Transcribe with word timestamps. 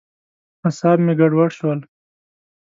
اعصاب 0.65 0.97
مې 1.05 1.13
ګډوډ 1.19 1.51
شول. 1.57 1.79